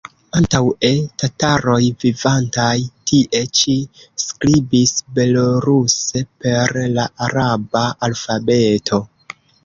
[0.37, 0.87] Antaŭe
[1.23, 2.71] tataroj vivantaj
[3.11, 3.75] tie ĉi
[4.23, 9.01] skribis beloruse per la araba alfabeto.